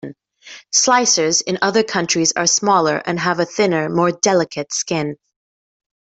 Slicers 0.73 1.41
in 1.45 1.59
other 1.61 1.83
countries 1.83 2.31
are 2.35 2.47
smaller 2.47 3.03
and 3.05 3.19
have 3.19 3.39
a 3.39 3.45
thinner, 3.45 3.87
more 3.87 4.11
delicate 4.11 4.73
skin. 4.73 5.15